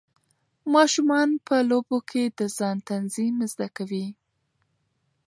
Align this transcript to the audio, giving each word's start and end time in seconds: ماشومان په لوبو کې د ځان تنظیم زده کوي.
ماشومان 0.73 1.29
په 1.47 1.55
لوبو 1.69 1.97
کې 2.09 2.23
د 2.39 2.41
ځان 2.57 2.77
تنظیم 2.89 3.35
زده 3.51 3.67
کوي. 3.77 4.07